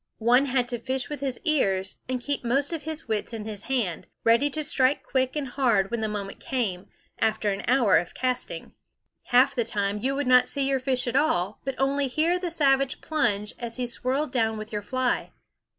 [0.17, 3.65] One had to fish with his ears, and keep most of his wits in his
[3.65, 6.87] hand, ready to strike quick and hard when the moment came,
[7.19, 8.71] after an hour of casting.
[9.25, 12.49] Half the time you would not see your fish at all, but only hear the
[12.49, 15.33] savage plunge as he swirled down with your fly.